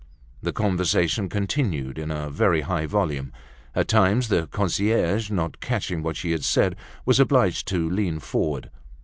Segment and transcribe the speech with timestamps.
[0.41, 3.31] The conversation continued in a very high volume.
[3.75, 8.71] At times, the concierge, not catching what was said, was obliged to lean forward.